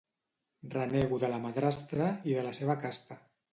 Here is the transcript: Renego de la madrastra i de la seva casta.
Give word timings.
Renego 0.75 1.19
de 1.25 1.29
la 1.35 1.37
madrastra 1.45 2.09
i 2.33 2.37
de 2.41 2.49
la 2.51 2.57
seva 2.63 2.81
casta. 2.89 3.23